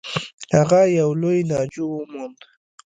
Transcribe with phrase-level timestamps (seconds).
[0.57, 2.37] هغه یو لوی ناجو و موند.